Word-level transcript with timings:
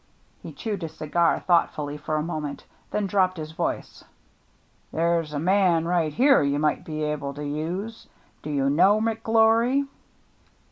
He 0.41 0.51
chewed 0.51 0.81
his 0.81 0.95
cigar 0.97 1.39
thoughtfully 1.41 1.95
for 1.95 2.15
a 2.15 2.23
mo 2.23 2.39
ment, 2.41 2.65
then 2.89 3.05
dropped 3.05 3.37
his 3.37 3.51
voice. 3.51 4.03
"There's 4.91 5.31
a 5.31 5.37
man 5.37 5.85
right 5.87 6.11
here 6.11 6.41
you 6.41 6.57
might 6.57 6.83
be 6.83 7.03
able 7.03 7.35
to 7.35 7.45
use. 7.45 8.07
Do 8.41 8.49
you 8.49 8.67
know 8.71 8.99
McGlory?" 8.99 9.85